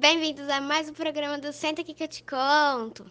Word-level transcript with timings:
Bem-vindos 0.00 0.48
a 0.48 0.62
mais 0.62 0.88
um 0.88 0.94
programa 0.94 1.36
do 1.36 1.52
Senta 1.52 1.82
aqui 1.82 1.92
que 1.92 2.02
eu 2.02 2.08
te 2.08 2.24
conto. 2.24 3.04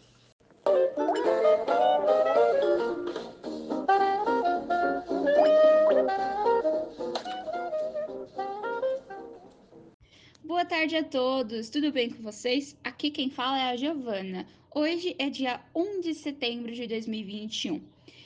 Boa 10.44 10.66
tarde 10.66 10.96
a 10.96 11.04
todos, 11.04 11.70
tudo 11.70 11.92
bem 11.92 12.10
com 12.10 12.24
vocês? 12.24 12.76
Aqui 12.84 13.12
quem 13.12 13.30
fala 13.30 13.60
é 13.60 13.70
a 13.70 13.76
Giovana. 13.76 14.48
Hoje 14.74 15.16
é 15.20 15.30
dia 15.30 15.62
1 15.76 16.02
de 16.02 16.16
setembro 16.16 16.72
de 16.72 16.88
2021 16.88 17.84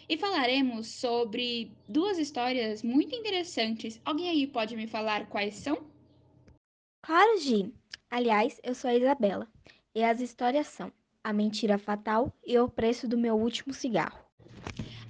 e 0.07 0.17
falaremos 0.17 0.87
sobre 0.87 1.69
duas 1.85 2.17
histórias 2.17 2.81
muito 2.81 3.13
interessantes. 3.13 3.99
Alguém 4.05 4.29
aí 4.29 4.47
pode 4.47 4.73
me 4.77 4.87
falar 4.87 5.27
quais 5.27 5.55
são? 5.55 5.83
Claro, 7.01 7.37
Gi. 7.41 7.73
Aliás, 8.15 8.61
eu 8.63 8.75
sou 8.75 8.91
a 8.91 8.95
Isabela 8.95 9.47
e 9.95 10.03
as 10.03 10.21
histórias 10.21 10.67
são 10.67 10.91
A 11.23 11.33
Mentira 11.33 11.79
Fatal 11.79 12.31
e 12.45 12.59
O 12.59 12.69
Preço 12.69 13.07
do 13.07 13.17
Meu 13.17 13.35
Último 13.35 13.73
Cigarro. 13.73 14.19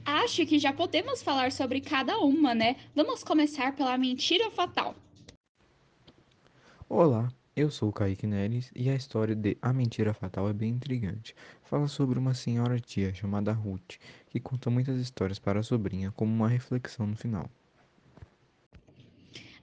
Acho 0.05 0.45
que 0.45 0.57
já 0.57 0.71
podemos 0.71 1.21
falar 1.21 1.51
sobre 1.51 1.81
cada 1.81 2.17
uma, 2.19 2.55
né? 2.55 2.77
Vamos 2.95 3.21
começar 3.21 3.75
pela 3.75 3.97
Mentira 3.97 4.49
Fatal. 4.51 4.95
Olá, 6.87 7.29
eu 7.57 7.69
sou 7.69 7.89
o 7.89 7.93
Kaique 7.93 8.25
Neres 8.25 8.71
e 8.73 8.89
a 8.89 8.95
história 8.95 9.35
de 9.35 9.57
A 9.61 9.73
Mentira 9.73 10.13
Fatal 10.13 10.47
é 10.47 10.53
bem 10.53 10.69
intrigante. 10.69 11.35
Fala 11.61 11.89
sobre 11.89 12.17
uma 12.17 12.33
senhora 12.33 12.79
tia 12.79 13.13
chamada 13.13 13.51
Ruth, 13.51 13.97
que 14.29 14.39
conta 14.39 14.69
muitas 14.69 15.01
histórias 15.01 15.39
para 15.39 15.59
a 15.59 15.63
sobrinha 15.63 16.13
como 16.13 16.33
uma 16.33 16.47
reflexão 16.47 17.05
no 17.05 17.17
final. 17.17 17.49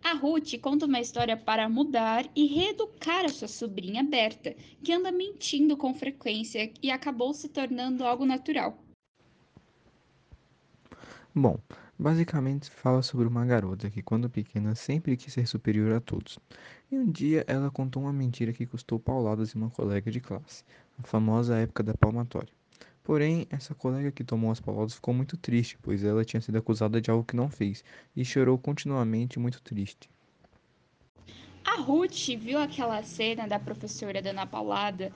A 0.03 0.15
Ruth 0.15 0.59
conta 0.61 0.87
uma 0.87 0.99
história 0.99 1.37
para 1.37 1.69
mudar 1.69 2.29
e 2.35 2.47
reeducar 2.47 3.25
a 3.25 3.29
sua 3.29 3.49
sobrinha 3.49 4.03
Berta, 4.03 4.55
que 4.83 4.93
anda 4.93 5.13
mentindo 5.13 5.77
com 5.77 5.95
frequência 5.95 6.73
e 6.83 6.91
acabou 6.91 7.35
se 7.35 7.49
tornando 7.49 8.05
algo 8.05 8.25
natural. 8.25 8.79
Bom, 11.35 11.59
basicamente 11.99 12.71
fala 12.71 13.03
sobre 13.03 13.29
uma 13.29 13.45
garota 13.45 13.89
que, 13.89 14.03
quando 14.03 14.29
pequena, 14.29 14.75
sempre 14.75 15.17
quis 15.17 15.33
ser 15.33 15.47
superior 15.47 15.93
a 15.93 16.01
todos. 16.01 16.39
E 16.91 16.99
um 16.99 17.09
dia 17.09 17.45
ela 17.47 17.71
contou 17.71 18.03
uma 18.03 18.13
mentira 18.13 18.53
que 18.53 18.67
custou 18.67 18.99
pauladas 18.99 19.55
em 19.55 19.59
uma 19.59 19.71
colega 19.71 20.11
de 20.11 20.21
classe, 20.21 20.65
a 20.99 21.03
famosa 21.03 21.57
época 21.57 21.83
da 21.83 21.95
palmatória. 21.95 22.60
Porém, 23.11 23.45
essa 23.51 23.75
colega 23.75 24.13
que 24.13 24.23
tomou 24.23 24.53
as 24.53 24.61
palavras 24.61 24.95
ficou 24.95 25.13
muito 25.13 25.37
triste, 25.37 25.77
pois 25.83 26.05
ela 26.05 26.25
tinha 26.25 26.41
sido 26.41 26.57
acusada 26.57 27.01
de 27.01 27.11
algo 27.11 27.25
que 27.25 27.35
não 27.35 27.51
fez, 27.51 27.85
e 28.15 28.25
chorou 28.25 28.57
continuamente 28.57 29.37
muito 29.37 29.61
triste. 29.61 30.09
A 31.65 31.81
Ruth 31.81 32.29
viu 32.39 32.61
aquela 32.61 33.03
cena 33.03 33.49
da 33.49 33.59
professora 33.59 34.23
dando 34.23 34.39
a 34.39 34.47
paulada 34.47 35.13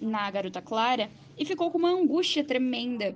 na 0.00 0.30
garota 0.30 0.62
Clara 0.62 1.10
e 1.36 1.44
ficou 1.44 1.70
com 1.70 1.76
uma 1.76 1.90
angústia 1.90 2.42
tremenda. 2.42 3.14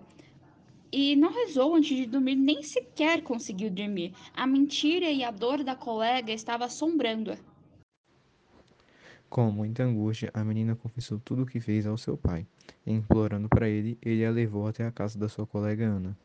E 0.93 1.17
não 1.17 1.33
rezou 1.33 1.75
antes 1.75 1.97
de 1.97 2.05
dormir, 2.05 2.37
nem 2.37 2.63
sequer 2.63 3.23
conseguiu 3.23 3.71
dormir. 3.71 4.13
A 4.35 4.47
mentira 4.47 5.11
e 5.11 5.25
a 5.25 5.31
dor 5.31 5.65
da 5.65 5.75
colega 5.75 6.35
estava 6.35 6.67
assombrando-a. 6.67 7.39
Com 9.29 9.51
muita 9.51 9.83
angústia, 9.83 10.31
a 10.33 10.43
menina 10.43 10.75
confessou 10.75 11.21
tudo 11.21 11.43
o 11.43 11.47
que 11.47 11.61
fez 11.61 11.87
ao 11.87 11.99
seu 11.99 12.17
pai, 12.17 12.47
e 12.87 12.93
implorando 12.93 13.49
para 13.49 13.69
ele, 13.69 13.99
ele 14.01 14.25
a 14.25 14.31
levou 14.31 14.67
até 14.67 14.87
a 14.87 14.91
casa 14.91 15.19
da 15.19 15.29
sua 15.29 15.47
colega 15.47 15.85
Ana. 15.85 16.17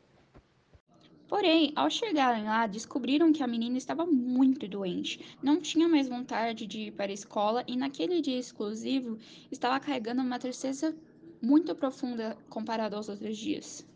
Porém, 1.28 1.72
ao 1.76 1.90
chegarem 1.90 2.44
lá, 2.44 2.66
descobriram 2.66 3.32
que 3.32 3.42
a 3.42 3.46
menina 3.46 3.76
estava 3.76 4.06
muito 4.06 4.66
doente, 4.66 5.36
não 5.42 5.60
tinha 5.60 5.86
mais 5.86 6.08
vontade 6.08 6.66
de 6.66 6.78
ir 6.78 6.92
para 6.92 7.10
a 7.10 7.14
escola 7.14 7.64
e 7.66 7.76
naquele 7.76 8.22
dia 8.22 8.38
exclusivo 8.38 9.18
estava 9.50 9.78
carregando 9.80 10.22
uma 10.22 10.38
tristeza 10.38 10.94
muito 11.42 11.74
profunda 11.74 12.38
comparada 12.48 12.96
aos 12.96 13.08
outros 13.08 13.36
dias. 13.36 13.86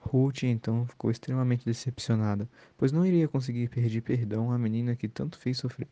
Ruth 0.00 0.42
então 0.44 0.86
ficou 0.86 1.10
extremamente 1.10 1.64
decepcionada, 1.64 2.48
pois 2.76 2.92
não 2.92 3.04
iria 3.04 3.28
conseguir 3.28 3.68
pedir 3.68 4.02
perdão 4.02 4.50
à 4.50 4.58
menina 4.58 4.96
que 4.96 5.08
tanto 5.08 5.38
fez 5.38 5.58
sofrer. 5.58 5.88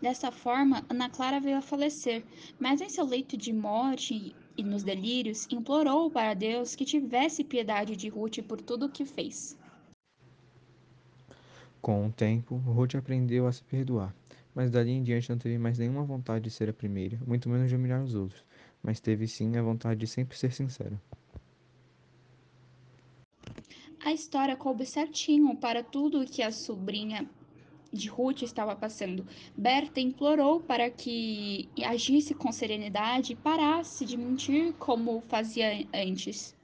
Dessa 0.00 0.30
forma, 0.30 0.84
Ana 0.90 1.08
Clara 1.08 1.40
veio 1.40 1.56
a 1.56 1.62
falecer, 1.62 2.22
mas 2.60 2.80
em 2.80 2.88
seu 2.88 3.04
leito 3.04 3.36
de 3.36 3.52
morte 3.52 4.34
e 4.56 4.62
nos 4.62 4.82
delírios, 4.82 5.46
implorou 5.50 6.10
para 6.10 6.34
Deus 6.34 6.74
que 6.74 6.84
tivesse 6.84 7.42
piedade 7.42 7.96
de 7.96 8.08
Ruth 8.08 8.42
por 8.46 8.60
tudo 8.60 8.86
o 8.86 8.90
que 8.90 9.06
fez. 9.06 9.58
Com 11.80 12.06
o 12.06 12.12
tempo, 12.12 12.56
Ruth 12.56 12.94
aprendeu 12.94 13.46
a 13.46 13.52
se 13.52 13.62
perdoar, 13.64 14.14
mas 14.54 14.70
dali 14.70 14.90
em 14.90 15.02
diante 15.02 15.30
não 15.30 15.38
teve 15.38 15.56
mais 15.56 15.78
nenhuma 15.78 16.04
vontade 16.04 16.44
de 16.44 16.50
ser 16.50 16.68
a 16.68 16.74
primeira, 16.74 17.18
muito 17.26 17.48
menos 17.48 17.68
de 17.68 17.76
humilhar 17.76 18.02
os 18.02 18.14
outros, 18.14 18.44
mas 18.82 19.00
teve 19.00 19.26
sim 19.26 19.56
a 19.56 19.62
vontade 19.62 20.00
de 20.00 20.06
sempre 20.06 20.36
ser 20.36 20.52
sincera. 20.52 21.00
A 24.04 24.12
história 24.12 24.56
coube 24.56 24.84
certinho 24.84 25.56
para 25.56 25.82
tudo 25.82 26.20
o 26.20 26.26
que 26.26 26.42
a 26.42 26.52
sobrinha 26.52 27.28
de 27.92 28.08
Ruth 28.08 28.42
estava 28.42 28.74
passando. 28.74 29.26
Berta 29.56 30.00
implorou 30.00 30.60
para 30.60 30.90
que 30.90 31.68
agisse 31.84 32.34
com 32.34 32.52
serenidade 32.52 33.32
e 33.32 33.36
parasse 33.36 34.04
de 34.04 34.16
mentir 34.16 34.72
como 34.74 35.20
fazia 35.22 35.86
antes. 35.94 36.54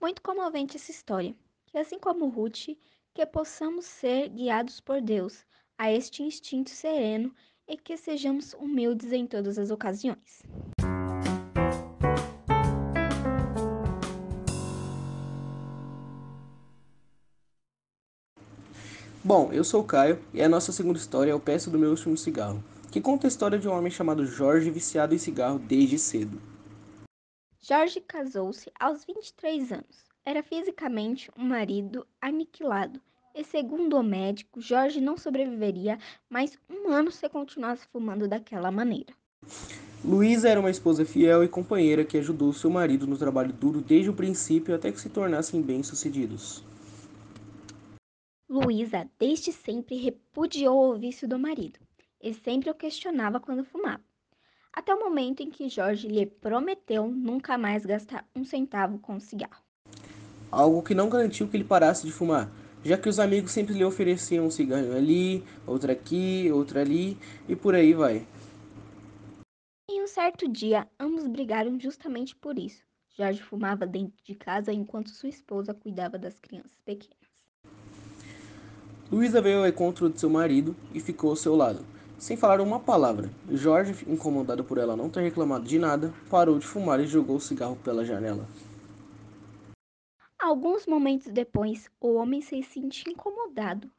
Muito 0.00 0.20
comovente 0.20 0.76
essa 0.76 0.90
história, 0.90 1.34
que 1.66 1.78
assim 1.78 1.98
como 1.98 2.28
Ruth, 2.28 2.76
que 3.14 3.26
possamos 3.26 3.84
ser 3.84 4.28
guiados 4.28 4.80
por 4.80 5.00
Deus 5.00 5.44
a 5.78 5.92
este 5.92 6.22
instinto 6.22 6.70
sereno 6.70 7.34
e 7.68 7.76
que 7.76 7.96
sejamos 7.96 8.54
humildes 8.54 9.12
em 9.12 9.26
todas 9.26 9.58
as 9.58 9.70
ocasiões. 9.70 10.42
Bom, 19.24 19.50
eu 19.52 19.62
sou 19.62 19.82
o 19.82 19.84
Caio 19.84 20.18
e 20.34 20.42
a 20.42 20.48
nossa 20.48 20.72
segunda 20.72 20.98
história 20.98 21.30
é 21.30 21.34
o 21.34 21.38
Peço 21.38 21.70
do 21.70 21.78
Meu 21.78 21.90
Último 21.90 22.16
Cigarro, 22.16 22.60
que 22.90 23.00
conta 23.00 23.24
a 23.24 23.28
história 23.28 23.56
de 23.56 23.68
um 23.68 23.72
homem 23.72 23.88
chamado 23.88 24.26
Jorge 24.26 24.68
viciado 24.68 25.14
em 25.14 25.18
cigarro 25.18 25.60
desde 25.60 25.96
cedo. 25.96 26.42
Jorge 27.60 28.00
casou-se 28.00 28.72
aos 28.80 29.04
23 29.04 29.70
anos. 29.70 30.04
Era 30.26 30.42
fisicamente 30.42 31.30
um 31.38 31.44
marido 31.44 32.04
aniquilado 32.20 33.00
e, 33.32 33.44
segundo 33.44 33.96
o 33.96 34.02
médico, 34.02 34.60
Jorge 34.60 35.00
não 35.00 35.16
sobreviveria 35.16 36.00
mais 36.28 36.58
um 36.68 36.90
ano 36.90 37.12
se 37.12 37.28
continuasse 37.28 37.86
fumando 37.92 38.26
daquela 38.26 38.72
maneira. 38.72 39.14
Luísa 40.04 40.48
era 40.48 40.58
uma 40.58 40.70
esposa 40.70 41.04
fiel 41.04 41.44
e 41.44 41.48
companheira 41.48 42.04
que 42.04 42.18
ajudou 42.18 42.52
seu 42.52 42.70
marido 42.70 43.06
no 43.06 43.16
trabalho 43.16 43.52
duro 43.52 43.80
desde 43.80 44.10
o 44.10 44.14
princípio 44.14 44.74
até 44.74 44.90
que 44.90 45.00
se 45.00 45.08
tornassem 45.08 45.62
bem-sucedidos. 45.62 46.64
Luísa 48.52 49.08
desde 49.18 49.50
sempre 49.50 49.96
repudiou 49.96 50.90
o 50.90 50.98
vício 50.98 51.26
do 51.26 51.38
marido 51.38 51.80
e 52.22 52.34
sempre 52.34 52.68
o 52.68 52.74
questionava 52.74 53.40
quando 53.40 53.64
fumava. 53.64 54.04
Até 54.70 54.94
o 54.94 55.00
momento 55.00 55.42
em 55.42 55.48
que 55.50 55.70
Jorge 55.70 56.06
lhe 56.06 56.26
prometeu 56.26 57.08
nunca 57.08 57.56
mais 57.56 57.86
gastar 57.86 58.28
um 58.36 58.44
centavo 58.44 58.98
com 58.98 59.18
cigarro. 59.18 59.64
Algo 60.50 60.82
que 60.82 60.94
não 60.94 61.08
garantiu 61.08 61.48
que 61.48 61.56
ele 61.56 61.64
parasse 61.64 62.04
de 62.04 62.12
fumar, 62.12 62.52
já 62.84 62.98
que 62.98 63.08
os 63.08 63.18
amigos 63.18 63.52
sempre 63.52 63.72
lhe 63.72 63.86
ofereciam 63.86 64.44
um 64.44 64.50
cigarro 64.50 64.94
ali, 64.94 65.42
outro 65.66 65.90
aqui, 65.90 66.52
outro 66.52 66.78
ali 66.78 67.16
e 67.48 67.56
por 67.56 67.74
aí 67.74 67.94
vai. 67.94 68.26
Em 69.90 70.02
um 70.02 70.06
certo 70.06 70.46
dia, 70.46 70.86
ambos 71.00 71.26
brigaram 71.26 71.80
justamente 71.80 72.36
por 72.36 72.58
isso. 72.58 72.84
Jorge 73.16 73.42
fumava 73.42 73.86
dentro 73.86 74.22
de 74.22 74.34
casa 74.34 74.74
enquanto 74.74 75.08
sua 75.08 75.30
esposa 75.30 75.72
cuidava 75.72 76.18
das 76.18 76.38
crianças 76.38 76.78
pequenas. 76.84 77.31
Luísa 79.12 79.42
veio 79.42 79.58
ao 79.58 79.66
encontro 79.66 80.08
de 80.08 80.18
seu 80.18 80.30
marido 80.30 80.74
e 80.94 80.98
ficou 80.98 81.28
ao 81.28 81.36
seu 81.36 81.54
lado, 81.54 81.84
sem 82.16 82.34
falar 82.34 82.62
uma 82.62 82.80
palavra. 82.80 83.30
Jorge, 83.50 84.06
incomodado 84.08 84.64
por 84.64 84.78
ela 84.78 84.96
não 84.96 85.10
ter 85.10 85.20
reclamado 85.20 85.66
de 85.66 85.78
nada, 85.78 86.14
parou 86.30 86.58
de 86.58 86.66
fumar 86.66 86.98
e 86.98 87.06
jogou 87.06 87.36
o 87.36 87.40
cigarro 87.40 87.76
pela 87.84 88.06
janela. 88.06 88.48
Alguns 90.40 90.86
momentos 90.86 91.30
depois, 91.30 91.90
o 92.00 92.14
homem 92.14 92.40
se 92.40 92.62
sentia 92.62 93.12
incomodado. 93.12 93.90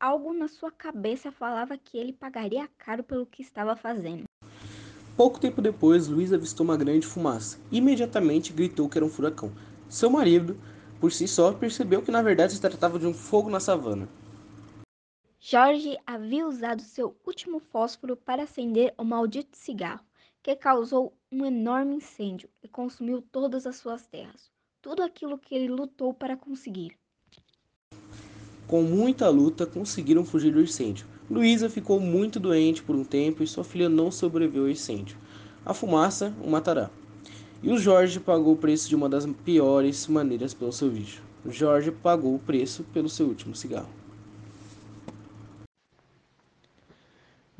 Algo 0.00 0.34
na 0.34 0.48
sua 0.48 0.72
cabeça 0.72 1.30
falava 1.30 1.78
que 1.78 1.96
ele 1.96 2.12
pagaria 2.12 2.68
caro 2.76 3.04
pelo 3.04 3.24
que 3.24 3.42
estava 3.42 3.76
fazendo. 3.76 4.24
Pouco 5.16 5.38
tempo 5.38 5.62
depois, 5.62 6.08
Luísa 6.08 6.34
avistou 6.34 6.64
uma 6.64 6.76
grande 6.76 7.06
fumaça. 7.06 7.60
Imediatamente 7.70 8.52
gritou 8.52 8.88
que 8.88 8.98
era 8.98 9.04
um 9.04 9.08
furacão. 9.08 9.52
Seu 9.88 10.10
marido, 10.10 10.58
por 11.00 11.12
si 11.12 11.28
só, 11.28 11.52
percebeu 11.52 12.02
que 12.02 12.10
na 12.10 12.22
verdade 12.22 12.52
se 12.52 12.60
tratava 12.60 12.98
de 12.98 13.06
um 13.06 13.14
fogo 13.14 13.48
na 13.48 13.60
savana. 13.60 14.08
Jorge 15.44 15.98
havia 16.06 16.46
usado 16.46 16.82
seu 16.82 17.16
último 17.26 17.58
fósforo 17.58 18.16
para 18.16 18.44
acender 18.44 18.94
o 18.96 19.02
maldito 19.02 19.56
cigarro, 19.56 20.04
que 20.40 20.54
causou 20.54 21.12
um 21.32 21.44
enorme 21.44 21.96
incêndio 21.96 22.48
e 22.62 22.68
consumiu 22.68 23.20
todas 23.32 23.66
as 23.66 23.74
suas 23.74 24.06
terras, 24.06 24.52
tudo 24.80 25.02
aquilo 25.02 25.36
que 25.36 25.52
ele 25.52 25.66
lutou 25.66 26.14
para 26.14 26.36
conseguir. 26.36 26.96
Com 28.68 28.84
muita 28.84 29.28
luta, 29.30 29.66
conseguiram 29.66 30.24
fugir 30.24 30.52
do 30.52 30.62
incêndio. 30.62 31.08
Luísa 31.28 31.68
ficou 31.68 31.98
muito 31.98 32.38
doente 32.38 32.80
por 32.80 32.94
um 32.94 33.04
tempo 33.04 33.42
e 33.42 33.46
sua 33.48 33.64
filha 33.64 33.88
não 33.88 34.12
sobreviveu 34.12 34.62
ao 34.62 34.70
incêndio. 34.70 35.18
A 35.66 35.74
fumaça 35.74 36.32
o 36.40 36.48
matará. 36.48 36.88
E 37.60 37.68
o 37.68 37.78
Jorge 37.78 38.20
pagou 38.20 38.52
o 38.52 38.58
preço 38.58 38.88
de 38.88 38.94
uma 38.94 39.08
das 39.08 39.26
piores 39.44 40.06
maneiras 40.06 40.54
pelo 40.54 40.72
seu 40.72 40.88
vício. 40.88 41.20
O 41.44 41.50
Jorge 41.50 41.90
pagou 41.90 42.32
o 42.32 42.38
preço 42.38 42.84
pelo 42.92 43.08
seu 43.08 43.26
último 43.26 43.56
cigarro. 43.56 44.01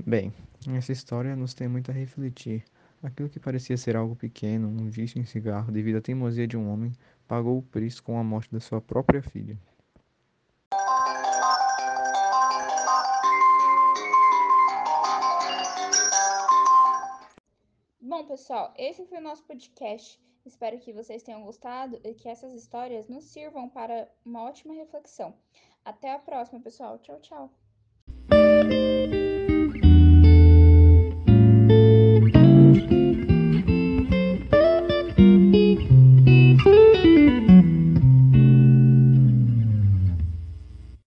Bem, 0.05 0.33
essa 0.77 0.91
história 0.91 1.37
nos 1.37 1.55
tem 1.55 1.69
muito 1.69 1.93
a 1.93 1.95
refletir. 1.95 2.65
Aquilo 3.01 3.29
que 3.29 3.39
parecia 3.39 3.77
ser 3.77 3.97
algo 3.97 4.17
pequeno, 4.17 4.67
um 4.67 4.91
vício 4.91 5.21
em 5.21 5.25
cigarro, 5.25 5.71
devido 5.71 5.99
à 5.99 6.01
teimosia 6.01 6.47
de 6.47 6.57
um 6.57 6.69
homem, 6.73 6.93
pagou 7.29 7.59
o 7.59 7.63
preço 7.63 8.03
com 8.03 8.19
a 8.19 8.25
morte 8.25 8.51
da 8.51 8.59
sua 8.59 8.81
própria 8.81 9.23
filha. 9.23 9.57
Bom, 18.01 18.27
pessoal, 18.27 18.75
esse 18.77 19.07
foi 19.07 19.19
o 19.19 19.23
nosso 19.23 19.45
podcast. 19.45 20.21
Espero 20.45 20.81
que 20.81 20.93
vocês 20.93 21.23
tenham 21.23 21.45
gostado 21.45 22.01
e 22.03 22.13
que 22.13 22.29
essas 22.29 22.53
histórias 22.53 23.09
nos 23.09 23.25
sirvam 23.25 23.69
para 23.69 24.09
uma 24.25 24.43
ótima 24.43 24.75
reflexão. 24.75 25.33
Até 25.85 26.13
a 26.13 26.19
próxima, 26.19 26.61
pessoal. 26.61 26.99
Tchau, 26.99 27.21
tchau. 27.21 27.51